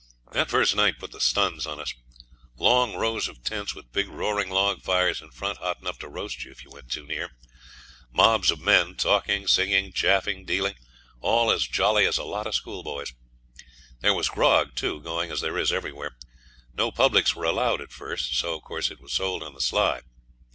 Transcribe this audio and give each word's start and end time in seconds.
The 0.31 0.47
first 0.47 0.75
night 0.75 0.97
put 0.97 1.11
the 1.11 1.21
stuns 1.21 1.67
on 1.67 1.79
us. 1.79 1.93
Long 2.57 2.95
rows 2.95 3.27
of 3.27 3.43
tents, 3.43 3.75
with 3.75 3.91
big 3.91 4.07
roaring 4.07 4.49
log 4.49 4.81
fires 4.81 5.21
in 5.21 5.29
front 5.29 5.59
hot 5.59 5.79
enough 5.79 5.99
to 5.99 6.07
roast 6.09 6.43
you 6.43 6.49
if 6.49 6.63
you 6.63 6.71
went 6.71 6.91
too 6.91 7.05
near; 7.05 7.29
mobs 8.11 8.49
of 8.49 8.59
men 8.59 8.95
talking, 8.95 9.45
singing, 9.45 9.93
chaffing, 9.93 10.43
dealing 10.43 10.73
all 11.19 11.51
as 11.51 11.67
jolly 11.67 12.07
as 12.07 12.17
a 12.17 12.23
lot 12.23 12.47
of 12.47 12.55
schoolboys. 12.55 13.13
There 13.99 14.15
was 14.15 14.29
grog, 14.29 14.73
too, 14.73 15.01
going, 15.01 15.29
as 15.29 15.39
there 15.41 15.59
is 15.59 15.71
everywhere. 15.71 16.17
No 16.73 16.91
publics 16.91 17.35
were 17.35 17.45
allowed 17.45 17.79
at 17.79 17.91
first, 17.91 18.33
so, 18.35 18.55
of 18.55 18.63
course, 18.63 18.89
it 18.89 18.99
was 18.99 19.13
sold 19.13 19.43
on 19.43 19.53
the 19.53 19.61
sly. 19.61 20.01